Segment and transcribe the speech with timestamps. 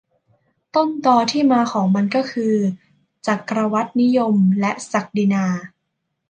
[0.75, 2.53] ต้นตอที่มาของมันก็คือ
[3.27, 5.45] จักรวรรดินิยม และศักดินา